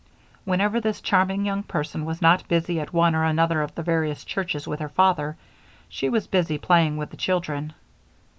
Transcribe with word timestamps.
Whenever 0.45 0.81
this 0.81 0.99
charming 0.99 1.45
young 1.45 1.61
person 1.61 2.05
was 2.05 2.23
not 2.23 2.47
busy 2.47 2.79
at 2.79 2.91
one 2.91 3.13
or 3.13 3.23
another 3.23 3.61
of 3.61 3.75
the 3.75 3.83
various 3.83 4.25
churches 4.25 4.67
with 4.67 4.79
her 4.79 4.89
father, 4.89 5.37
she 5.89 6.09
was 6.09 6.25
playing 6.25 6.97
with 6.97 7.11
the 7.11 7.17
children. 7.17 7.71